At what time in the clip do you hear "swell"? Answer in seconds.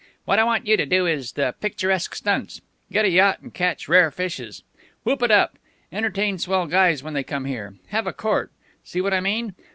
6.39-6.65